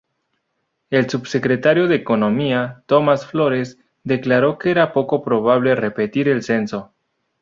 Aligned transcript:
El 0.89 1.11
subsecretario 1.11 1.87
de 1.87 1.93
Economía, 1.93 2.81
Tomás 2.87 3.27
Flores, 3.27 3.77
declaró 4.03 4.57
que 4.57 4.71
era 4.71 4.93
poco 4.93 5.23
probable 5.23 5.75
repetir 5.75 6.27
el 6.27 6.41
censo. 6.41 6.91